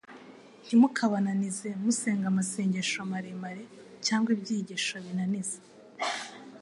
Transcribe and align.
Ntimukabananize 0.65 1.69
musenga 1.83 2.25
amasengesho 2.31 2.99
maremare 3.11 3.63
cyangwa 4.05 4.29
ibyigisho 4.35 4.95
binaniza, 5.05 5.59